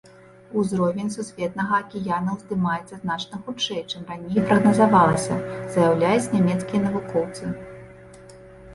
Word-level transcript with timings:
Узровень 0.59 1.11
сусветнага 1.17 1.73
акіяна 1.83 2.29
ўздымаецца 2.37 2.99
значна 3.03 3.43
хутчэй, 3.45 3.81
чым 3.91 4.09
раней 4.15 4.41
прагназавалася, 4.49 5.41
заяўляюць 5.79 6.29
нямецкія 6.37 6.87
навукоўцы. 6.91 7.57